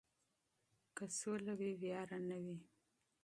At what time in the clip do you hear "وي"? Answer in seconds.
1.59-1.71, 2.43-2.57